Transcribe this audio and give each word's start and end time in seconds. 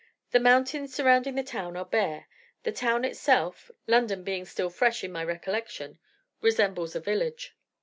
The 0.31 0.39
mountains 0.39 0.95
surrounding 0.95 1.35
the 1.35 1.43
town 1.43 1.77
are 1.77 1.85
bare, 1.85 2.27
the 2.63 2.71
town 2.71 3.05
itself 3.05 3.69
(London 3.85 4.23
being 4.23 4.45
still 4.45 4.71
fresh 4.71 5.03
in 5.03 5.11
my 5.11 5.23
recollection) 5.23 5.99
resembles 6.41 6.95
a 6.95 6.99
village. 6.99 7.55